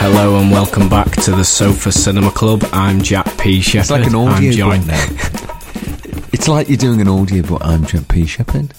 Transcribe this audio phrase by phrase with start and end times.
[0.00, 2.64] Hello and welcome back to the Sofa Cinema Club.
[2.72, 3.60] I'm Jack P.
[3.60, 3.80] Shepherd.
[3.80, 5.06] It's like an I'm audio joined- now.
[6.32, 7.60] it's like you're doing an audio book.
[7.62, 8.24] I'm Jack P.
[8.24, 8.72] Shepherd.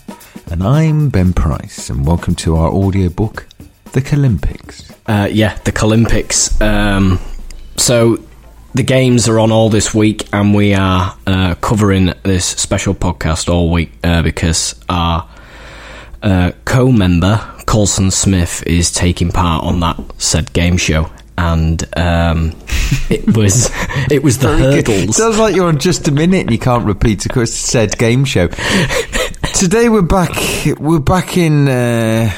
[0.49, 1.91] And I'm Ben Price.
[1.91, 3.45] And welcome to our audio book,
[3.91, 4.91] The Olympics.
[5.05, 6.59] Uh, yeah, the Olympics.
[6.59, 7.19] Um,
[7.77, 8.17] so
[8.73, 13.47] the games are on all this week, and we are uh, covering this special podcast
[13.47, 15.29] all week uh, because our
[16.23, 22.55] uh, co-member Colson Smith is taking part on that said game show, and um,
[23.11, 23.69] it was
[24.09, 25.17] it was the hurdles.
[25.17, 28.25] Sounds like you're on just a minute and you can't repeat a course said game
[28.25, 28.47] show.
[29.53, 30.35] Today we're back.
[30.79, 31.67] We're back in.
[31.67, 32.33] Uh,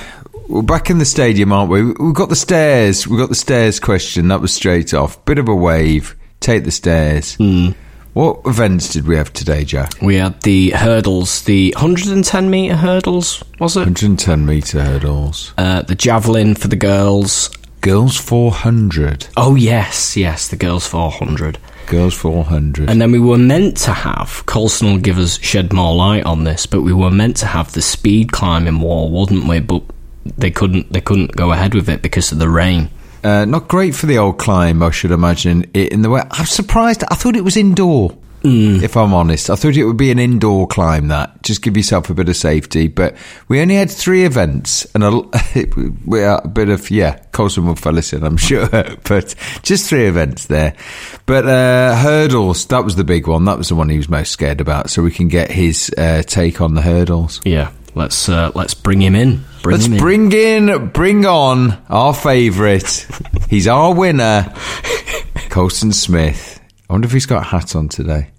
[0.50, 1.94] we're back in the stadium, aren't we?
[1.94, 3.08] We've got the stairs.
[3.08, 4.28] We've got the stairs question.
[4.28, 5.24] That was straight off.
[5.24, 6.18] Bit of a wave.
[6.42, 7.36] Take the stairs.
[7.36, 7.70] Hmm.
[8.14, 9.94] What events did we have today, Jack?
[10.02, 13.82] We had the hurdles, the 110 meter hurdles, was it?
[13.82, 15.54] 110 metre hurdles.
[15.58, 17.50] Uh, the javelin for the girls.
[17.80, 19.28] Girls 400.
[19.38, 21.58] Oh yes, yes, the girls 400.
[21.88, 22.90] Girls 400.
[22.90, 26.44] And then we were meant to have Colson will give us shed more light on
[26.44, 29.60] this, but we were meant to have the speed climbing wall, wasn't we?
[29.62, 29.84] But
[30.26, 30.92] they couldn't.
[30.94, 32.90] They couldn't go ahead with it because of the rain.
[33.24, 35.64] Uh, not great for the old climb, I should imagine.
[35.74, 36.22] In the way.
[36.32, 37.04] I'm surprised.
[37.10, 38.18] I thought it was indoor.
[38.44, 41.10] If I'm honest, I thought it would be an indoor climb.
[41.10, 42.88] That just give yourself a bit of safety.
[42.88, 43.16] But
[43.48, 45.12] we only had three events, and a,
[46.06, 47.20] we are a bit of yeah.
[47.32, 48.68] Colson will fill us in, I'm sure.
[48.70, 50.76] but just three events there.
[51.26, 52.66] But uh, hurdles.
[52.68, 53.46] That was the big one.
[53.46, 54.90] That was the one he was most scared about.
[54.90, 57.42] So we can get his uh, take on the hurdles.
[57.46, 59.44] Yeah, let's uh, let's bring him in.
[59.62, 60.00] Bring Let's him in.
[60.00, 63.06] bring in, bring on our favourite.
[63.50, 64.52] He's our winner,
[65.50, 66.60] Colson Smith.
[66.92, 68.32] I wonder if he's got a hat on today.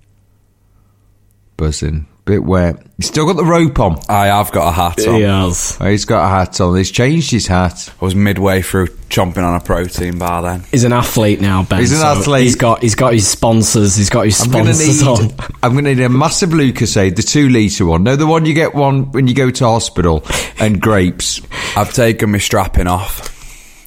[1.56, 2.86] Buzzing, bit wet.
[2.98, 3.98] He's still got the rope on.
[4.10, 5.14] I have got a hat on.
[5.14, 5.78] He has.
[5.80, 6.76] Oh, he's got a hat on.
[6.76, 7.90] He's changed his hat.
[7.98, 10.64] I was midway through chomping on a protein bar then.
[10.70, 11.80] He's an athlete now, Ben.
[11.80, 12.42] He's an so athlete.
[12.42, 13.96] He's got he's got his sponsors.
[13.96, 15.40] He's got his I'm gonna sponsors need.
[15.40, 15.48] on.
[15.62, 18.02] I'm gonna need a massive Lucozade, the two litre one.
[18.02, 20.26] No, the one you get one when you go to hospital,
[20.58, 21.40] and grapes.
[21.74, 23.30] I've taken my strapping off.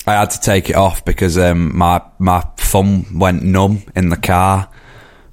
[0.07, 4.17] I had to take it off because um, my my thumb went numb in the
[4.17, 4.69] car.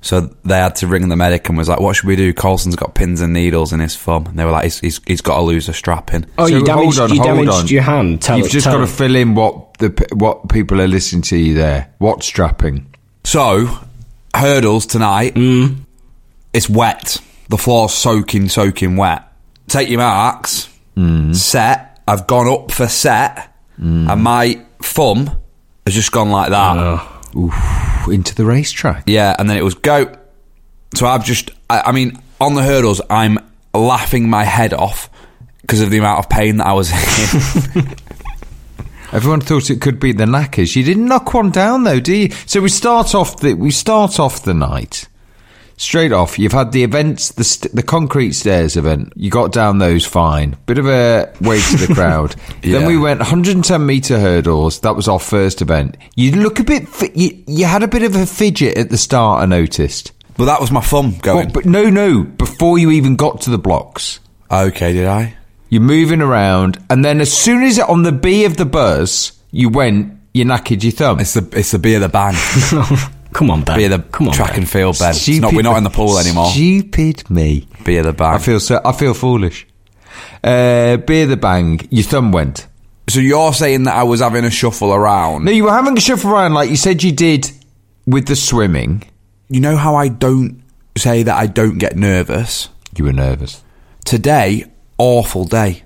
[0.05, 2.75] So they had to ring the medic and was like, "What should we do?" Colson's
[2.75, 4.27] got pins and needles in his thumb.
[4.27, 6.65] And they were like, "He's, he's, he's got to lose a strapping." Oh, So you
[6.65, 7.67] damaged, hold on, you hold damaged on.
[7.69, 8.21] your hand.
[8.23, 11.37] Tell You've just tell got to fill in what the what people are listening to
[11.37, 11.93] you there.
[11.99, 12.93] What strapping?
[13.25, 13.69] So
[14.35, 15.35] hurdles tonight.
[16.53, 17.19] It's wet.
[17.49, 19.23] The floor's soaking, soaking wet.
[19.69, 20.69] Take your marks.
[21.33, 22.01] Set.
[22.09, 23.52] I've gone up for set,
[23.83, 24.09] Mm.
[24.13, 25.39] and my thumb
[25.85, 26.77] has just gone like that.
[27.35, 28.09] Oh.
[28.11, 29.05] into the racetrack.
[29.07, 30.15] Yeah, and then it was go.
[30.95, 33.39] So I've just, I, I mean, on the hurdles, I'm
[33.75, 35.11] laughing my head off
[35.63, 37.97] because of the amount of pain that I was in.
[39.13, 40.75] Everyone thought it could be the knackers.
[40.77, 42.31] You didn't knock one down though, do you?
[42.47, 45.07] So we start off the we start off the night
[45.77, 46.39] straight off.
[46.39, 49.13] You've had the events, the st- the concrete stairs event.
[49.17, 50.57] You got down those fine.
[50.67, 52.37] Bit of a wave to the crowd.
[52.63, 54.81] Then we went 110 meter hurdles.
[54.81, 55.97] That was our first event.
[56.17, 56.89] You look a bit.
[56.89, 59.43] Fi- you, you had a bit of a fidget at the start.
[59.43, 60.13] I noticed.
[60.37, 61.47] but that was my thumb going.
[61.47, 62.23] But, but no, no.
[62.23, 64.21] Before you even got to the blocks.
[64.51, 65.37] okay, did I?
[65.69, 69.71] You're moving around, and then as soon as on the B of the buzz, you
[69.71, 71.19] went, you knackered your thumb.
[71.19, 72.35] It's the it's the beer the bang.
[73.33, 73.79] Come on, Ben.
[73.79, 74.61] beer the Come on, track Ben.
[74.61, 75.11] and field Ben.
[75.11, 76.51] It's not, we're not in the pool anymore.
[76.51, 77.67] Stupid me.
[77.85, 78.35] Beer the bang.
[78.35, 78.81] I feel so.
[78.85, 79.67] I feel foolish.
[80.45, 81.81] Uh, beer the bang.
[81.91, 82.67] Your thumb went.
[83.09, 85.45] so you're saying that I was having a shuffle around?
[85.45, 87.51] No, you were having a shuffle around like you said you did
[88.07, 89.03] with the swimming.
[89.49, 90.63] You know how I don't
[90.97, 92.69] say that I don't get nervous.
[92.97, 93.63] You were nervous.
[94.05, 94.65] Today,
[94.99, 95.83] awful day.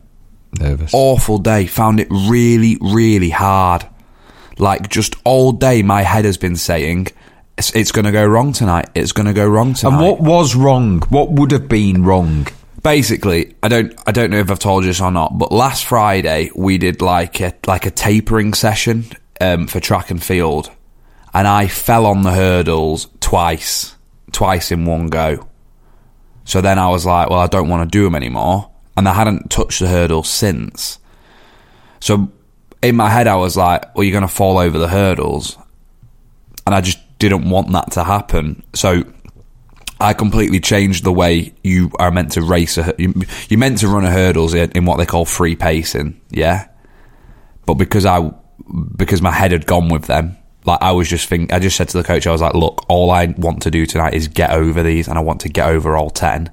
[0.59, 0.91] Nervous.
[0.95, 1.67] awful day.
[1.67, 3.87] Found it really, really hard.
[4.59, 7.09] Like just all day, my head has been saying,
[7.59, 8.91] "It's, it's going to go wrong tonight.
[8.95, 11.01] It's going to go wrong tonight." and what was wrong?
[11.09, 12.47] What would have been wrong?
[12.87, 15.87] basically, I don't, I don't know if I've told you this or not, but last
[15.87, 19.07] Friday we did like a like a tapering session
[19.41, 20.71] um, for track and field,
[21.35, 23.97] and I fell on the hurdles twice,
[24.31, 25.49] twice in one go.
[26.45, 29.15] So then I was like, well, I don't want to do them anymore, and I
[29.15, 31.01] hadn't touched the hurdles since.
[31.99, 32.31] So
[32.83, 35.59] in my head, I was like, well, you're going to fall over the hurdles,
[36.65, 38.63] and I just didn't want that to happen.
[38.75, 39.05] So
[40.01, 42.77] I completely changed the way you are meant to race.
[42.77, 43.15] A, you,
[43.49, 46.69] you're meant to run a hurdles in, in what they call free pacing, yeah.
[47.65, 48.33] But because I,
[48.97, 50.37] because my head had gone with them,
[50.67, 52.85] like I was just think, I just said to the coach, I was like, look,
[52.89, 55.69] all I want to do tonight is get over these, and I want to get
[55.69, 56.51] over all ten.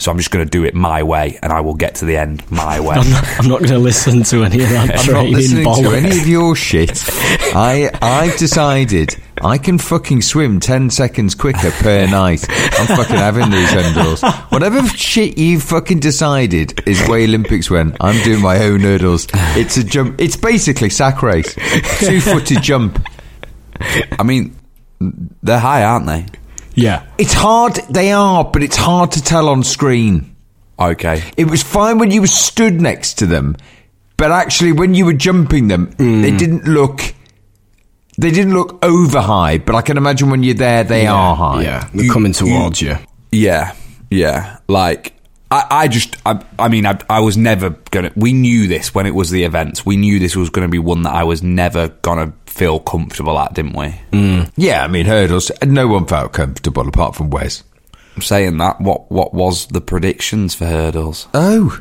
[0.00, 2.16] So I'm just going to do it my way, and I will get to the
[2.16, 2.94] end my way.
[2.94, 6.18] I'm not, not going to listen to any of that I'm not listening to any
[6.18, 6.90] of your shit.
[7.54, 12.44] I I've decided I can fucking swim ten seconds quicker per night.
[12.50, 14.22] I'm fucking having these hurdles.
[14.50, 19.26] Whatever shit you fucking decided is way Olympics when I'm doing my own hurdles.
[19.32, 20.20] It's a jump.
[20.20, 21.54] It's basically sack race,
[22.00, 23.04] two footed jump.
[24.18, 24.56] I mean,
[25.42, 26.26] they're high, aren't they?
[26.74, 27.06] Yeah.
[27.18, 27.74] It's hard.
[27.90, 30.36] They are, but it's hard to tell on screen.
[30.78, 31.22] Okay.
[31.36, 33.56] It was fine when you were stood next to them,
[34.16, 36.22] but actually when you were jumping them, mm.
[36.22, 37.14] they didn't look.
[38.18, 41.62] They didn't look over high, but I can imagine when you're there, they are high.
[41.62, 41.88] Yeah.
[41.94, 42.96] They're coming towards you.
[43.30, 43.74] Yeah,
[44.10, 44.58] yeah.
[44.68, 45.14] Like
[45.50, 48.12] I, I just, I, I mean, I, I was never gonna.
[48.16, 49.86] We knew this when it was the events.
[49.86, 53.38] We knew this was going to be one that I was never gonna feel comfortable
[53.38, 54.00] at, didn't we?
[54.12, 54.50] Mm.
[54.56, 55.50] Yeah, I mean hurdles.
[55.62, 57.62] No one felt comfortable apart from Wes.
[58.16, 58.80] I'm saying that.
[58.80, 61.28] What, what was the predictions for hurdles?
[61.34, 61.80] Oh,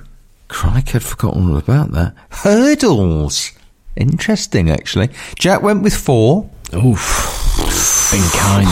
[0.49, 2.13] crikey, I'd forgotten all about that.
[2.29, 3.51] Hurdles.
[3.97, 5.09] Interesting, actually.
[5.37, 6.49] Jack went with four.
[6.73, 7.33] Oof.
[8.11, 8.67] Been kind.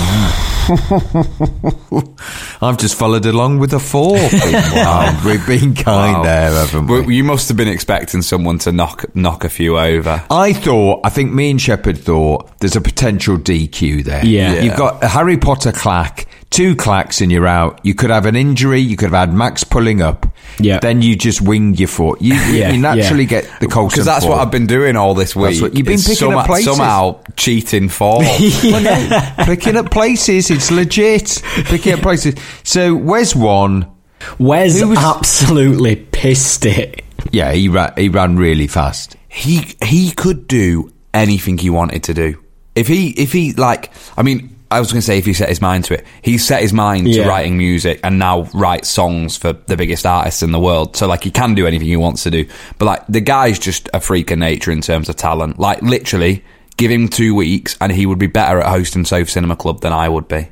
[2.61, 4.13] I've just followed along with a four.
[4.73, 6.23] wow, we've been kind Wow.
[6.23, 7.01] there, haven't we?
[7.01, 10.23] Well, you must have been expecting someone to knock knock a few over.
[10.29, 14.25] I thought, I think me and Shepherd thought there's a potential DQ there.
[14.25, 14.61] Yeah.
[14.61, 17.79] You've got Harry Potter clack, two clacks and you're out.
[17.83, 20.25] You could have an injury, you could have had Max pulling up.
[20.59, 20.79] Yeah.
[20.79, 22.21] Then you just wing your foot.
[22.21, 23.41] You, Yeah, you naturally yeah.
[23.41, 24.35] get the Colson Because that's four.
[24.37, 25.61] what I've been doing all this week.
[25.61, 26.65] What- you've been It's picking up somehow, places.
[26.77, 28.19] somehow cheating for.
[28.63, 31.41] Well, no, picking up places, it's legit.
[31.65, 32.35] Picking up places.
[32.63, 33.91] So Wes won.
[34.39, 37.03] Wes Who was- absolutely pissed it.
[37.31, 39.17] Yeah, he ran, he ran really fast.
[39.27, 42.41] he he could do anything he wanted to do.
[42.75, 45.49] If he if he like, I mean, I was going to say if he set
[45.49, 47.23] his mind to it, he set his mind Yeah.
[47.23, 50.95] to writing music and now writes songs for the biggest artists in the world.
[50.97, 52.45] So like, he can do anything he wants to do.
[52.79, 55.59] But like, the guy's just a freak of nature in terms of talent.
[55.59, 56.43] Like, literally,
[56.77, 59.93] give him two weeks and he would be better at hosting Sofa Cinema Club than
[59.93, 60.47] I would be.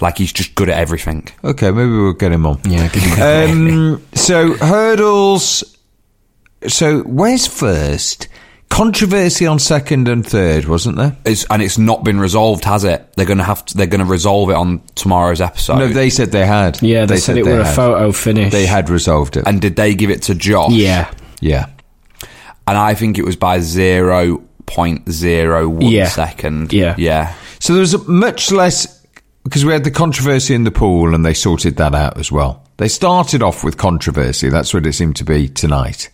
[0.00, 1.28] Like, he's just good at everything.
[1.44, 2.60] Okay, maybe we'll get him on.
[2.64, 5.62] Yeah, give him a Um, so hurdles.
[6.68, 8.28] So where's first?
[8.68, 11.16] Controversy on second and third, wasn't there?
[11.24, 13.10] It's, and it's not been resolved, has it?
[13.16, 15.78] They're going to have to, they're going to resolve it on tomorrow's episode.
[15.78, 16.82] no, they said they had.
[16.82, 18.52] Yeah, they, said, it were a photo finish.
[18.52, 19.44] They had resolved it.
[19.46, 20.72] and did they give it to Josh?
[20.72, 21.10] Yeah.
[21.40, 21.66] yeah.
[22.66, 26.08] and I think it was by zero point zero one Yeah.
[26.08, 26.72] second.
[26.72, 26.96] Yeah.
[26.98, 27.34] yeah.
[27.60, 29.00] So there was much less
[29.44, 32.64] because we had the controversy in the pool, and they sorted that out as well.
[32.78, 34.48] They started off with controversy.
[34.50, 36.10] That's what it seemed to be tonight.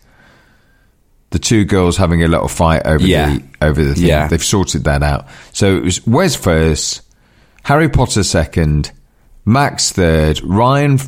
[1.33, 3.37] The two girls having a little fight over Yeah.
[3.37, 4.05] the over the thing.
[4.05, 4.27] Yeah.
[4.27, 5.25] They've sorted that out.
[5.51, 7.01] So it was Wes first,
[7.63, 8.91] Harry Potter second,
[9.43, 10.99] Max third, Ryan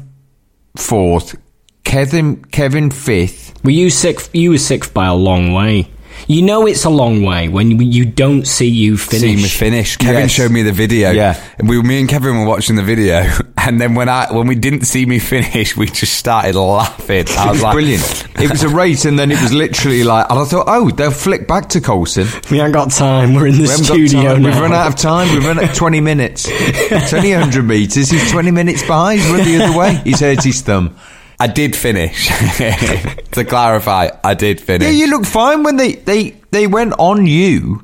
[0.75, 1.35] fourth,
[1.83, 3.53] Kevin Kevin fifth.
[3.63, 4.33] Were you sixth?
[4.33, 5.89] You were sixth by a long way.
[6.27, 9.21] You know it's a long way when you don't see you finish.
[9.21, 9.97] See me finish.
[9.97, 10.31] Kevin Yes.
[10.31, 11.11] showed me the video.
[11.11, 11.39] Yeah.
[11.59, 13.25] and we, me and Kevin were watching the video,
[13.57, 17.25] and then when I when we didn't see me finish, we just started laughing.
[17.29, 18.27] I It was was like, brilliant.
[18.37, 21.09] It was a race, and then it was literally like, and I thought, oh, they'll
[21.09, 22.27] flick back to Colson.
[22.51, 23.33] We ain't got time.
[23.33, 24.45] We're in the We studio now.
[24.49, 25.33] We've run out of time.
[25.33, 26.45] We've run out 20 minutes.
[26.49, 28.09] It's only 100 metres.
[28.09, 29.21] He's 20 minutes behind.
[29.21, 29.95] He's run the other way.
[30.03, 30.95] He's hurt his thumb.
[31.39, 32.27] I did finish.
[33.31, 34.87] to clarify, I did finish.
[34.87, 37.83] Yeah, you look fine when they, they, they went on you.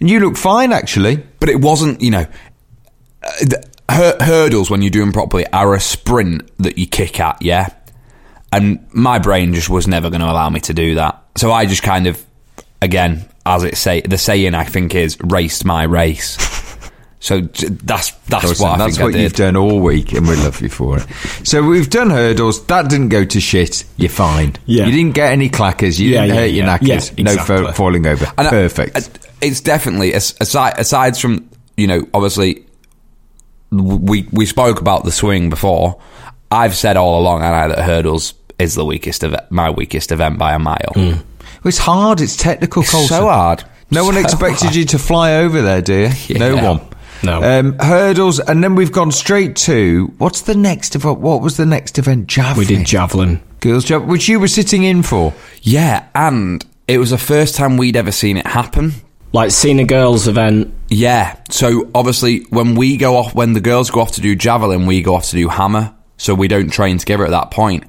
[0.00, 1.22] And you look fine, actually.
[1.40, 2.00] but it wasn't.
[2.00, 2.26] You know,
[3.22, 7.20] uh, the hur- hurdles when you do them properly are a sprint that you kick
[7.20, 7.42] at.
[7.42, 7.68] Yeah,
[8.52, 11.22] and my brain just was never going to allow me to do that.
[11.36, 12.24] So I just kind of,
[12.82, 16.36] again, as it say, the saying I think is raced my race.
[17.22, 20.26] So that's that's Listen, what I that's think what I you've done all week, and
[20.26, 21.06] we love you for it.
[21.44, 22.64] So we've done hurdles.
[22.66, 23.84] That didn't go to shit.
[23.98, 24.56] You're fine.
[24.64, 24.86] Yeah.
[24.86, 25.98] You didn't get any clackers.
[26.00, 26.64] You Yeah, didn't yeah, hurt your yeah.
[26.78, 27.12] knackers.
[27.18, 28.26] Yeah, No fa- falling over.
[28.38, 28.96] And Perfect.
[28.96, 32.64] I- it's definitely as- aside aside from you know obviously
[33.70, 36.00] we we spoke about the swing before.
[36.50, 40.38] I've said all along, and I that hurdles is the weakest of my weakest event
[40.38, 40.92] by a mile.
[40.94, 41.00] Hmm.
[41.02, 41.22] Well,
[41.66, 42.20] it's hard.
[42.20, 42.82] It's technical.
[42.82, 43.62] It's so hard.
[43.90, 44.74] No one expected hard.
[44.74, 46.12] you to fly over there, dear.
[46.30, 46.80] No one.
[47.22, 47.42] No.
[47.42, 51.20] Um, hurdles, and then we've gone straight to what's the next event?
[51.20, 52.26] What was the next event?
[52.26, 52.66] Javelin.
[52.66, 53.42] We did javelin.
[53.60, 55.34] girls javelin, which you were sitting in for.
[55.62, 58.92] Yeah, and it was the first time we'd ever seen it happen.
[59.32, 60.74] Like seeing a girls' event.
[60.88, 61.36] Yeah.
[61.50, 65.02] So obviously, when we go off, when the girls go off to do javelin, we
[65.02, 65.94] go off to do hammer.
[66.16, 67.84] So we don't train together at that point.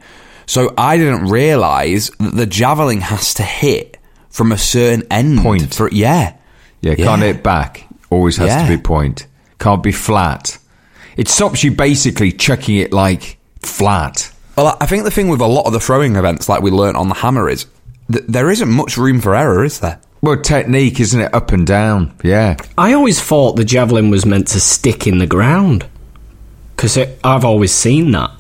[0.46, 3.98] So I didn't realise that the javelin has to hit
[4.30, 5.40] from a certain end.
[5.40, 5.74] Point.
[5.74, 6.36] For yeah.
[6.82, 7.06] Yeah, Yeah.
[7.06, 7.88] can't hit back.
[8.12, 8.68] Always has Yeah.
[8.68, 9.26] to be point.
[9.60, 10.58] Can't be flat.
[11.18, 14.30] It stops you basically chucking it like flat.
[14.56, 16.98] Well, I think the thing with a lot of the throwing events, like we learnt
[16.98, 17.66] on the hammer, is
[18.12, 20.00] th- there isn't much room for error, is there?
[20.22, 21.34] Well, technique, isn't it?
[21.34, 22.14] Up and down.
[22.22, 22.58] Yeah.
[22.78, 25.86] I always thought the javelin was meant to stick in the ground.
[26.76, 28.32] Because I've always seen that.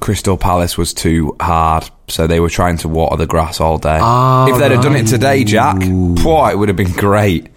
[0.00, 3.98] Crystal Palace was too hard, so they were trying to water the grass all day.
[4.00, 7.48] Ah, if they'd have done it today, Jack, boy, it would have been great.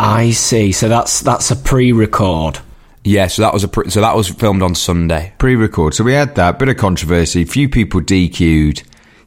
[0.00, 0.72] I see.
[0.72, 2.58] So that's that's a pre-record.
[3.04, 5.32] Yeah, so that was a pre- so that was filmed on Sunday.
[5.38, 5.94] Pre-record.
[5.94, 7.44] So we had that bit of controversy.
[7.44, 8.82] Few people DQ'd.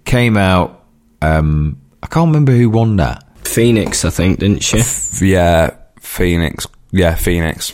[0.06, 0.84] Came out.
[1.22, 3.24] Um, I can't remember who won that.
[3.48, 4.82] Phoenix, I think, didn't she?
[5.26, 6.68] Yeah, Phoenix.
[6.92, 7.72] Yeah, Phoenix.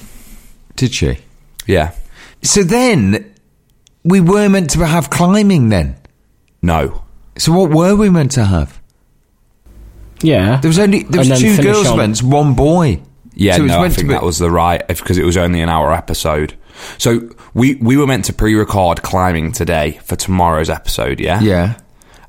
[0.76, 1.18] Did she?
[1.66, 1.94] Yeah,
[2.42, 3.34] So then
[4.04, 5.70] we were meant to have climbing.
[5.70, 5.96] Then.
[6.62, 7.04] no.
[7.38, 8.79] So what were we meant to have?
[10.22, 10.58] Yeah.
[10.62, 13.02] There was only there was two girls on- events, one boy.
[13.34, 15.18] Yeah, so it was no, I meant to think be- that was the right because
[15.18, 16.56] it was only an hour episode.
[16.98, 21.20] So we we were meant to pre-record climbing today for tomorrow's episode.
[21.22, 21.76] Yeah, Yeah.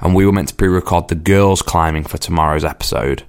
[0.00, 3.24] and we were meant to pre-record the girls climbing for tomorrow's episode.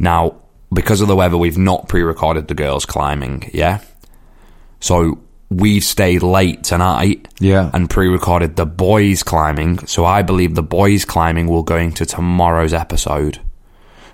[0.00, 0.34] Now,
[0.72, 3.50] because of the weather, we've not pre-recorded the girls climbing.
[3.54, 3.78] Yeah,
[4.80, 5.18] so
[5.48, 7.28] we've stayed late tonight.
[7.38, 7.70] Yeah.
[7.74, 9.86] and pre-recorded the boys climbing.
[9.86, 13.38] So I believe the boys climbing will go into tomorrow's episode.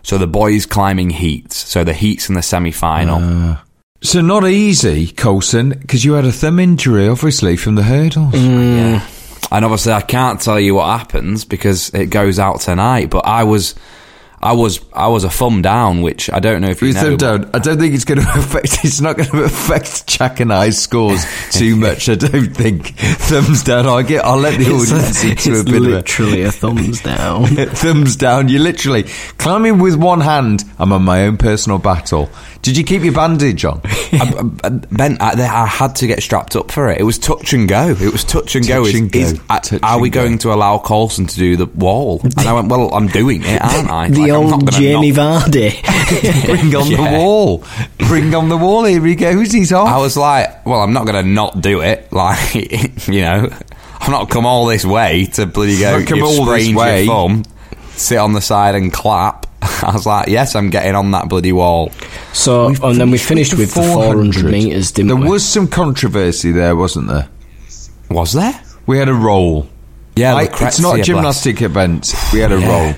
[0.03, 1.57] So the boys climbing heats.
[1.57, 3.19] So the heats in the semi-final.
[3.19, 3.57] Uh,
[4.01, 8.35] so not easy, Colson, because you had a thumb injury, obviously, from the hurdles.
[8.35, 8.77] Mm.
[8.77, 9.07] Yeah.
[9.51, 13.11] And obviously, I can't tell you what happens because it goes out tonight.
[13.11, 13.75] But I was,
[14.41, 17.01] I was, I was a thumb down, which I don't know if you know.
[17.01, 17.51] thumb down.
[17.55, 18.85] I don't think it's going to affect.
[18.85, 22.09] It's not going to affect Jack and I's scores too much.
[22.09, 22.95] I don't think.
[22.97, 23.87] Thumbs down.
[23.87, 24.25] I'll get.
[24.25, 27.47] I'll let the audience into a it's bit of a literally a thumbs down.
[27.57, 28.49] thumbs down.
[28.49, 29.05] You literally
[29.39, 30.65] climbing with one hand.
[30.79, 32.31] I'm on my own personal battle.
[32.61, 33.81] Did you keep your bandage on?
[33.85, 37.01] I, I, Ben, I, I had to get strapped up for it.
[37.01, 37.89] It was touch and go.
[37.91, 38.85] It was touch and go.
[38.85, 39.19] Touch Is- and go.
[39.21, 40.23] is- Touch are we go.
[40.25, 42.21] going to allow Colson to do the wall?
[42.25, 44.09] And I went, well, I'm doing it, aren't I?
[44.11, 46.47] the Like, I'm not old Jamie not- Vardy.
[46.47, 46.97] Bring on Yeah.
[46.97, 47.65] the wall.
[47.99, 48.85] Bring on the wall.
[48.85, 49.53] Here he goes.
[49.53, 49.89] He's off.
[49.89, 52.09] I was like, well, I'm not going to not do it.
[52.19, 52.55] Like,
[53.09, 53.49] you know,
[54.01, 55.99] I've not come all this way to bloody go.
[56.01, 57.45] Not come all this way." your thumb,
[57.93, 59.47] sit on the side and clap.
[59.89, 61.91] I was like, yes, I'm getting on that bloody wall.
[62.33, 65.29] So, and then we finished with the 400 metres, didn't there we?
[65.29, 67.29] was some controversy there, wasn't there?
[68.11, 68.61] Was there?
[68.87, 69.69] We had a roll.
[70.17, 71.07] Yeah, I- Lucrezia, it's not a bless.
[71.07, 72.15] gymnastic event.
[72.33, 72.69] We had a Yeah.
[72.69, 72.95] roll.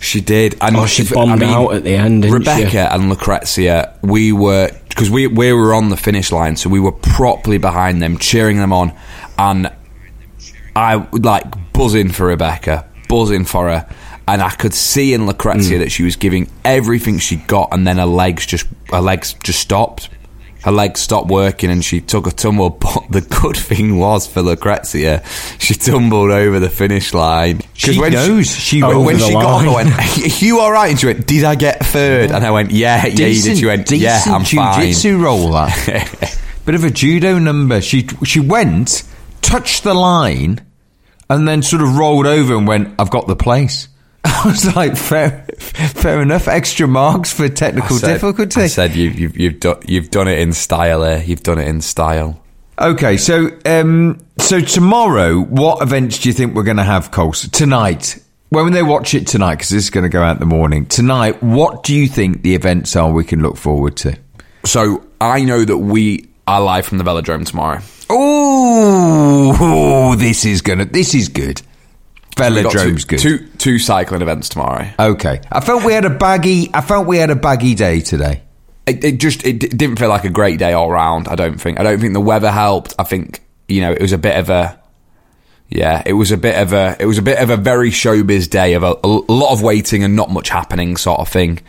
[0.00, 0.56] She did.
[0.60, 2.50] And Oh, she if- bombed out at the end, didn't she?
[2.50, 6.80] Rebecca and Lucrezia, we were because we we were on the finish line, so we
[6.80, 8.92] were properly behind them, cheering them on,
[9.38, 9.70] and
[10.74, 13.86] I would like buzzing for Rebecca, buzzing for her,
[14.28, 15.26] and I could see in.
[15.26, 15.80] Lucrezia mm.
[15.80, 19.60] that she was giving everything she got, and then her legs just her legs just
[19.60, 20.08] stopped.
[20.62, 22.70] Her legs stopped working and she took a tumble.
[22.86, 25.24] But the good thing was for Lucrezia,
[25.58, 27.60] she tumbled over the finish line.
[27.74, 28.50] She knows.
[28.50, 29.86] She when, went when she the got on, I line.
[29.86, 32.32] went, "Are you all right?" And she went, "Did I get third?
[32.32, 35.52] And I went, "Yeah, yeah, you did." She went, "Yeah, decent I'm fine." jiu-jitsu roll
[35.52, 36.40] that.
[36.64, 37.80] Bit of a judo number.
[37.80, 39.04] She she went,
[39.40, 40.66] touched the line,
[41.30, 43.88] and then sort of rolled over and went, "I've got the place."
[44.44, 46.48] I was like, fair, fair enough.
[46.48, 48.62] Extra marks for technical I said- difficulty.
[48.62, 51.04] I said, "You, you've you've done you've done it in style.
[51.04, 51.22] Here.
[51.24, 52.42] You've done it in style."
[52.78, 57.48] Okay, so um, so tomorrow, what events do you think we're going to have, Coles?
[57.48, 58.18] Tonight,
[58.50, 60.86] when they watch it tonight, because this is going to go out in the morning.
[60.86, 64.18] Tonight, what do you think the events are we can look forward to?
[64.64, 67.80] So I know that we are live from the velodrome tomorrow.
[68.10, 70.84] Oh, this is gonna.
[70.84, 71.62] This is good.
[72.36, 73.18] Velodrome's two, good.
[73.18, 74.88] Two two cycling events tomorrow.
[74.98, 76.70] Okay, I felt we had a baggy.
[76.72, 78.42] I felt we had a baggy day today.
[78.86, 81.28] it, it just it didn't feel like a great day all round.
[81.28, 81.80] I don't think.
[81.80, 82.94] I don't think the weather helped.
[82.98, 84.80] I think you know it was a bit of a
[85.68, 88.48] yeah, it was a bit of a it was a bit of a very showbiz
[88.48, 91.60] day of a, a lot of waiting and not much happening sort of thing.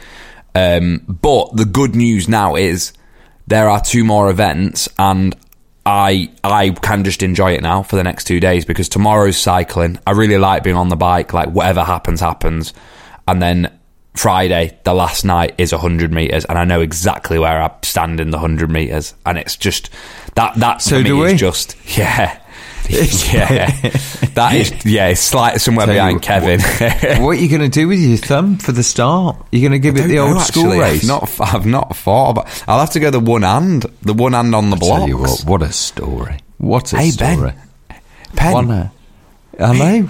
[0.54, 2.94] Um, but the good news now is
[3.48, 5.36] there are two more events and.
[5.88, 9.98] I I can just enjoy it now for the next two days because tomorrow's cycling.
[10.06, 11.32] I really like being on the bike.
[11.34, 12.74] Like whatever happens, happens.
[13.26, 13.72] And then
[14.14, 18.32] Friday, the last night is 100 meters, and I know exactly where I stand in
[18.32, 19.90] the 100 meters, and it's just
[20.36, 21.38] that that So do is we.
[21.38, 22.38] just yeah.
[22.90, 23.68] yeah,
[24.36, 25.08] that is yeah.
[25.10, 26.62] It's slightly somewhere Tell behind what- Kevin.
[27.22, 29.36] what are you going to do with your thumb for the start?
[29.52, 30.80] You're going to give it the old know, school actually.
[30.80, 31.04] race?
[31.04, 31.08] I've
[31.40, 32.64] not, I've not thought about.
[32.68, 35.62] I'll have to go the one hand, the one hand on the you what, what
[35.64, 36.38] a story!
[36.60, 37.52] What a Hey, story!
[37.90, 38.00] Ben.
[38.36, 38.90] Pen, One, uh,
[39.58, 40.10] Hello.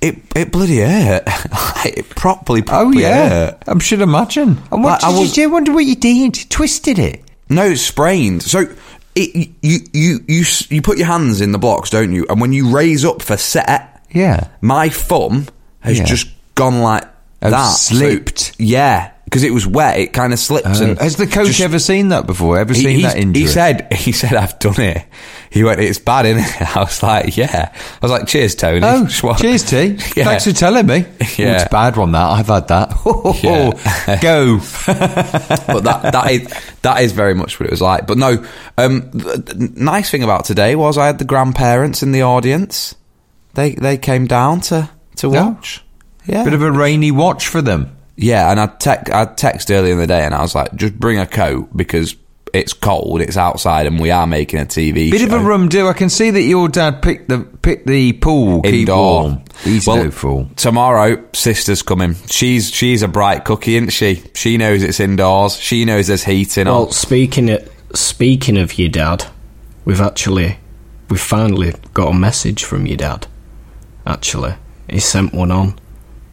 [0.00, 1.22] it it bloody hurt.
[1.86, 3.62] it properly, Oh properly yeah, hurt.
[3.66, 4.58] I should imagine.
[4.70, 5.48] And what Like, I did was- you do?
[5.50, 6.34] I wonder what you did.
[6.50, 7.22] Twisted it.
[7.48, 8.42] No, it's sprained.
[8.42, 8.64] So
[9.14, 12.26] it, you you you you put your hands in the blocks, don't you?
[12.28, 14.48] And when you raise up for set, Yeah.
[14.60, 15.46] my thumb
[15.80, 16.04] has Yeah.
[16.04, 17.04] just gone like
[17.42, 17.70] Oh, that.
[17.72, 18.20] So-
[18.58, 19.98] yeah, because it was wet.
[19.98, 20.80] It kind of slips.
[20.80, 22.58] and Uh, Has the coach just- ever seen that before?
[22.58, 23.40] Ever He, seen that injury?
[23.44, 25.04] he said, "He said I've done it."
[25.48, 28.80] He went, "It's bad, isn't it?" I was like, "Yeah." I was like, "Cheers, Tony."
[28.84, 29.06] Oh,
[29.38, 29.96] cheers, T.
[30.16, 30.24] Yeah.
[30.24, 31.06] Thanks for telling me.
[31.38, 31.52] Yeah.
[31.52, 32.28] Oh, it's a bad one, that.
[32.30, 32.92] I've had that.
[33.42, 34.20] Yeah.
[34.20, 34.58] Go.
[34.86, 38.06] but that that is that is very much what it was like.
[38.06, 38.44] But no,
[38.76, 42.94] um, the, nice thing about today was I had the grandparents in the audience.
[43.54, 45.46] They they came down to to Yeah.
[45.48, 45.82] watch.
[46.26, 47.96] Yeah, Bit of a rainy watch for them.
[48.16, 48.50] Yeah.
[48.50, 51.18] And I te- I text earlier in the day, and I was like, just bring
[51.18, 52.16] a coat because
[52.54, 55.26] it's cold, it's outside, and we are making a TV Bit show.
[55.26, 55.88] of a rum do.
[55.88, 58.60] I can see that your dad picked the picked the pool.
[58.62, 59.42] Keep Indoor.
[59.64, 60.50] He's Well, no fool.
[60.56, 62.14] Tomorrow, sister's coming.
[62.28, 64.22] She's she's a bright cookie, isn't she?
[64.34, 65.56] She knows it's indoors.
[65.56, 66.74] She knows there's heating on.
[66.74, 69.24] Well, speaking of, speaking of your dad,
[69.86, 70.58] we've actually
[71.08, 73.26] we've finally got a message from your dad.
[74.04, 74.54] Actually,
[74.90, 75.78] he sent one on.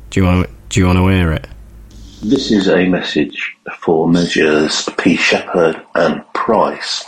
[0.10, 1.48] Do you want to, do you want to hear it?
[2.22, 5.16] This is a message for Messrs P.
[5.16, 7.06] Shepherd and Price.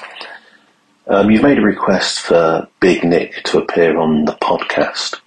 [1.06, 5.19] Um, you've made a request for Big Nick to appear on the podcast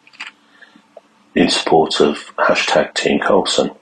[1.35, 3.73] in support of hashtag Team Colson.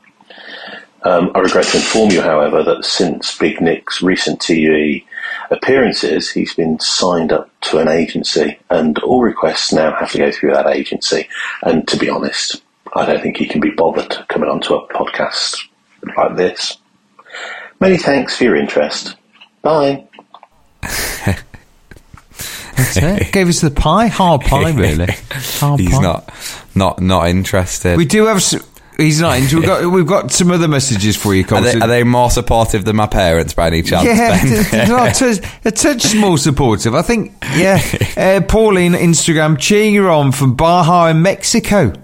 [1.04, 5.04] Um, I regret to inform you, however, that since Big Nick's recent TV
[5.50, 10.32] appearances, he's been signed up to an agency, and all requests now have to go
[10.32, 11.28] through that agency.
[11.62, 12.60] And to be honest,
[12.92, 15.68] I don't think he can be bothered coming onto a podcast
[16.16, 16.78] like this.
[17.80, 19.16] Many thanks for your interest.
[19.62, 20.06] Bye.
[22.76, 23.32] That's it.
[23.32, 25.12] Gave us the pie, hard pie, really.
[25.30, 26.00] Hard He's pie.
[26.02, 26.32] not
[26.74, 27.96] not not interested.
[27.96, 28.38] We do have.
[28.38, 29.38] s- He's not.
[29.38, 29.86] into- We've got.
[29.92, 33.06] We've got some other messages for you, Are they, are they more supportive than my
[33.06, 34.04] parents by any chance?
[34.04, 34.64] Yeah, Ben?
[34.64, 36.94] t- t- a, touch, a touch more supportive.
[36.94, 37.80] I think, yeah.
[38.16, 41.94] Uh, Pauline, Instagram, cheering you on from Baja in Mexico.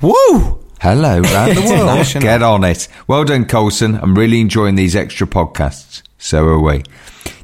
[0.00, 0.59] Woo!
[0.80, 2.22] Hello, around the world.
[2.22, 2.88] Get on it.
[3.06, 3.96] Well done, Colson.
[3.96, 6.02] I'm really enjoying these extra podcasts.
[6.18, 6.82] So are we.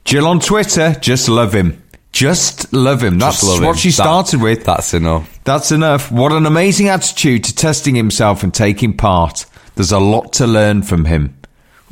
[0.04, 1.82] Jill on Twitter, just love him.
[2.12, 3.18] Just love him.
[3.18, 3.76] That's love what him.
[3.76, 4.64] she That- started with.
[4.64, 5.38] That's enough.
[5.44, 6.10] That's enough.
[6.10, 9.44] What an amazing attitude to testing himself and taking part.
[9.74, 11.35] There's a lot to learn from him.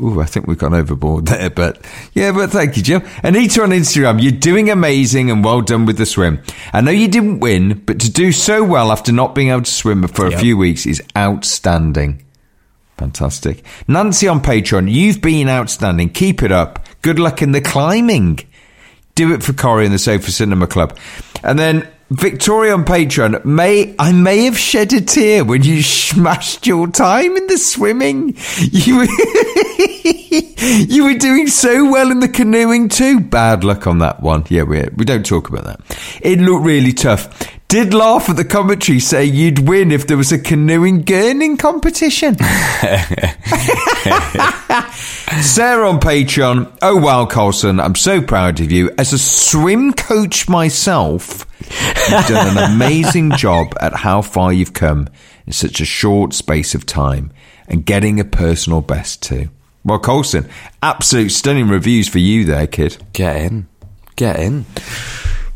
[0.03, 1.79] Ooh, I think we've gone overboard there, but
[2.15, 3.03] yeah, but thank you, Jim.
[3.23, 6.43] Anita on Instagram, you're doing amazing and well done with the swim.
[6.73, 9.71] I know you didn't win, but to do so well after not being able to
[9.71, 10.41] swim for a Yep.
[10.41, 12.23] few weeks is outstanding.
[12.99, 13.65] Fantastic.
[13.89, 16.09] Nancy on Patreon, you've been outstanding.
[16.11, 16.85] Keep it up.
[17.03, 18.41] Good luck in the climbing.
[19.15, 20.97] Do it for Corey and the Sofa Cinema Club.
[21.45, 26.67] And then Victoria on Patreon, may I may have shed a tear when you smashed
[26.67, 28.37] your time in the swimming.
[28.59, 29.05] You were,
[30.87, 33.21] you were doing so well in the canoeing too.
[33.21, 34.45] Bad luck on that one.
[34.49, 35.81] Yeah, we we don't talk about that.
[36.21, 37.49] It looked really tough.
[37.69, 42.35] Did laugh at the commentary saying you'd win if there was a canoeing gurning competition.
[45.43, 46.71] Sarah on Patreon.
[46.83, 48.91] Oh wow, Colson, I'm so proud of you.
[48.97, 55.09] As a swim coach myself, you've done an amazing job at how far you've come
[55.47, 57.33] in such a short space of time
[57.67, 59.49] and getting a personal best too.
[59.85, 60.49] Well, Colson,
[60.83, 62.99] absolute stunning reviews for you there, kid.
[63.13, 63.69] Get in.
[64.17, 64.65] Get in.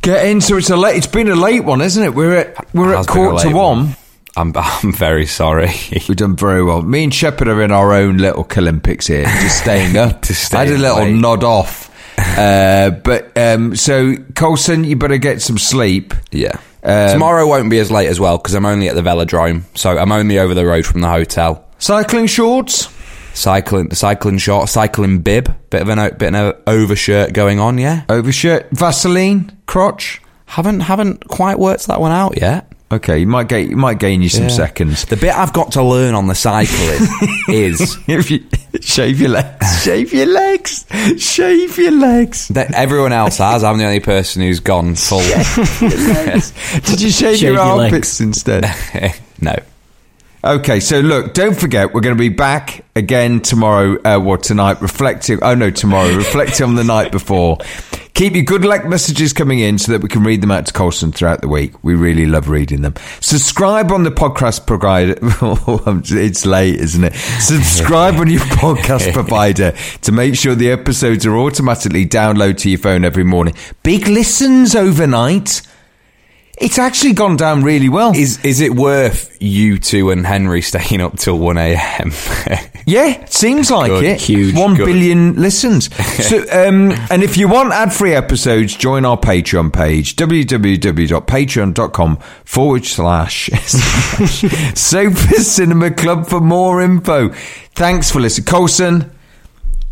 [0.09, 0.41] Get in.
[0.41, 0.97] So it's a late.
[0.97, 2.15] It's been a late one, isn't it?
[2.15, 3.95] We're at we're at quarter to late one.
[4.39, 5.69] I'm, I'm very sorry.
[6.09, 6.81] We've done very well.
[6.81, 10.23] Me and Shepherd are in our own little Olympics here, just staying up.
[10.27, 11.15] Just I had a little late.
[11.15, 11.87] nod off.
[12.19, 16.15] Uh, but um, so Colson, you better get some sleep.
[16.33, 16.59] yeah.
[16.83, 19.63] Um, Tomorrow won't be as late as well because I'm only at the velodrome.
[19.77, 21.65] So I'm only over the road from the hotel.
[21.79, 22.89] Cycling shorts.
[23.35, 27.59] Cycling, the cycling short, cycling bib, bit of an o- bit of an overshirt going
[27.61, 27.79] on.
[27.79, 30.21] Yeah, Overshirt, Vaseline, crotch.
[30.47, 32.73] haven't haven't quite worked that one out yet.
[32.91, 34.49] Okay, you might get you might gain you some Yeah.
[34.49, 35.05] seconds.
[35.05, 37.07] The bit I've got to learn on the cycling
[37.49, 38.43] is if you
[38.81, 40.87] shave your legs, shave your legs,
[41.19, 42.49] shave your legs.
[42.49, 43.63] that everyone else has.
[43.63, 45.21] I'm the only person who's gone full.
[45.81, 48.65] Did you shave, Shave your your armpits instead?
[49.43, 49.55] no.
[50.49, 54.81] Okay, so look, don't forget, we're going to be back again tomorrow, uh, well, tonight,
[54.81, 57.59] reflecting, oh no, tomorrow, reflecting on the night before.
[58.15, 60.73] Keep your good luck messages coming in so that we can read them out to
[60.73, 61.85] Colson throughout the week.
[61.85, 62.95] We really love reading them.
[63.21, 65.19] Subscribe on the podcast provider.
[66.19, 67.15] it's late, isn't it?
[67.15, 72.79] Subscribe on your podcast provider to make sure the episodes are automatically downloaded to your
[72.79, 73.53] phone every morning.
[73.83, 75.61] Big listens overnight.
[76.61, 78.13] It's actually gone down really well.
[78.15, 82.11] Is is it worth you two and Henry staying up till one a.m.?
[82.89, 84.19] Yeah, seems like Good, it.
[84.19, 84.87] huge, One good.
[84.87, 85.95] billion listens.
[86.27, 92.17] so, um, and if you want ad-free episodes, join our Patreon page, www.patreon.com
[92.47, 93.51] forward slash
[94.75, 97.29] Sofa Cinema Club for more info.
[97.75, 98.47] Thanks for listening.
[98.47, 99.11] Colson,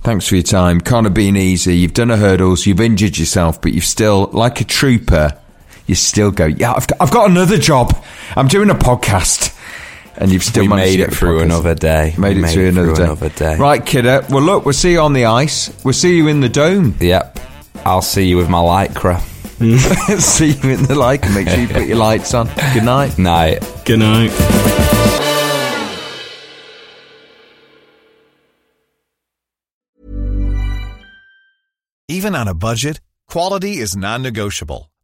[0.01, 0.81] thanks for your time.
[0.81, 1.77] Can't have been easy.
[1.77, 5.39] You've done a hurdles, you've injured yourself, but you've still, like a trooper,
[5.87, 7.97] you still go, yeah, I've got, I've got another job.
[8.35, 9.53] I'm doing a podcast.
[10.19, 11.45] And you've still We managed made to it through podcast.
[11.45, 12.15] another day.
[12.17, 13.03] Made We it through, another, day.
[13.05, 13.57] another day.
[13.57, 14.23] Right, kiddo.
[14.31, 15.71] Well, look, we'll see you on the ice.
[15.85, 16.97] We'll see you in the dome.
[17.01, 17.39] Yep.
[17.85, 19.21] I'll see you with my lycra.
[20.21, 21.23] see you in the light.
[21.35, 22.49] Make sure you put your lights on.
[22.75, 23.19] Good night.
[23.19, 23.63] Night.
[23.85, 24.33] Good night.
[32.09, 34.91] Even on a budget, quality is non-negotiable.